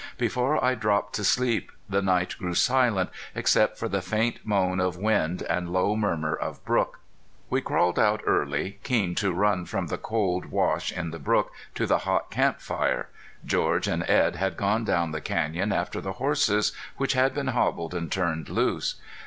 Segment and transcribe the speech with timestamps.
[0.17, 4.97] Before I dropped to sleep the night grew silent, except for the faint moan of
[4.97, 6.99] wind and low murmur of brook.
[7.51, 11.85] We crawled out early, keen to run from the cold wash in the brook to
[11.85, 13.09] the hot camp fire.
[13.45, 17.93] George and Edd had gone down the canyon after the horses, which had been hobbled
[17.93, 18.95] and turned loose.